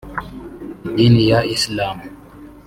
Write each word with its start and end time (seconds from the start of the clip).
idini 0.89 1.23
ya 1.31 1.39
Islam 1.55 1.97